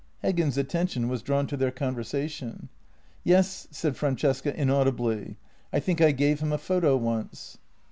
Heggen's 0.23 0.57
attention 0.57 1.09
was 1.09 1.21
drawn 1.21 1.45
to 1.45 1.55
their 1.55 1.69
conversation." 1.69 2.69
Yes," 3.23 3.67
said 3.69 3.95
Francesca 3.95 4.51
inaudibly;" 4.59 5.37
I 5.71 5.79
think 5.79 6.01
I 6.01 6.09
gave 6.11 6.39
him 6.39 6.51
a 6.51 6.57
photo 6.57 6.97
once." 6.97 7.59